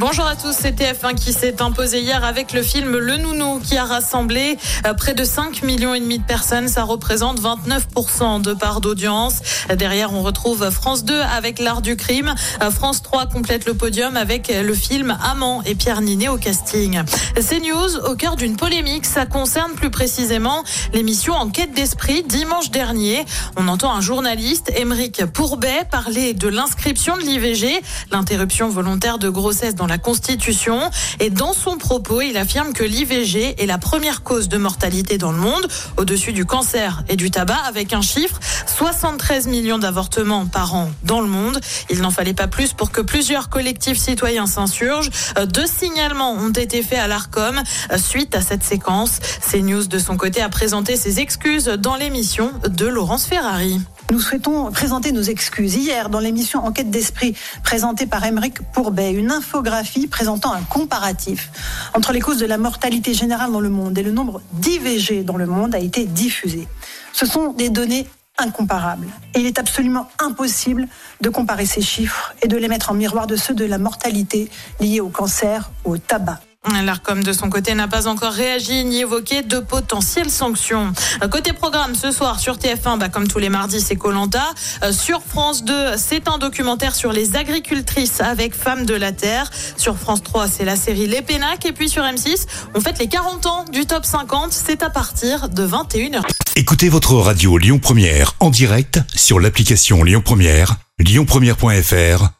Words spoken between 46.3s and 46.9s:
ont été